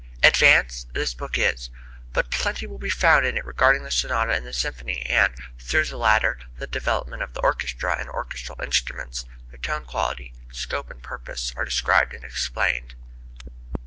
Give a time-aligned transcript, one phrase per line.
[0.23, 1.69] "Advanced," this book is.
[2.11, 5.85] But plenty will be found in it regarding the sonata and the symphony, and, through
[5.85, 11.03] the latter, the development of the orchestra; and orchestral instruments, their tone quality, scope and
[11.03, 12.95] purpose are described and explained.